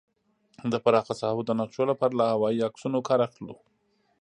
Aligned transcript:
د 0.71 0.73
پراخه 0.83 1.13
ساحو 1.21 1.41
د 1.45 1.51
نقشو 1.59 1.83
لپاره 1.91 2.13
له 2.19 2.25
هوايي 2.33 2.59
عکسونو 2.67 2.99
کار 3.07 3.19
اخلو 3.27 3.55